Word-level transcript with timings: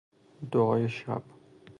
دعای 0.51 0.89
شب 0.89 1.23